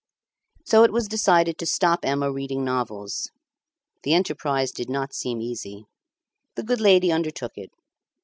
So 0.65 0.83
it 0.83 0.91
was 0.91 1.07
decided 1.07 1.59
to 1.59 1.67
stop 1.67 1.99
Emma 2.01 2.31
reading 2.31 2.65
novels. 2.65 3.29
The 4.01 4.15
enterprise 4.15 4.71
did 4.71 4.89
not 4.89 5.13
seem 5.13 5.43
easy. 5.43 5.85
The 6.55 6.63
good 6.63 6.81
lady 6.81 7.11
undertook 7.11 7.51
it. 7.55 7.69